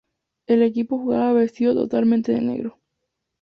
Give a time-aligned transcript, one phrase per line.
[0.47, 2.79] El equipo jugaba vestido totalmente de negro.